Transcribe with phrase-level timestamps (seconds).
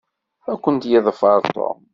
[0.51, 1.81] Ad ken-yeḍfer Tom.